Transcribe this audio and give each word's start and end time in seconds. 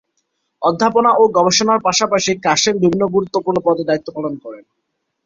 অধ্যাপনা 0.61 1.11
ও 1.13 1.23
গবেষণার 1.37 1.79
পাশাপাশি 1.87 2.31
কাসেম 2.45 2.75
বিভিন্ন 2.77 3.03
গুরুত্বপূর্ণ 3.07 3.57
পদে 3.65 3.83
দায়িত্ব 3.89 4.07
পালন 4.15 4.33
করেন। 4.43 4.63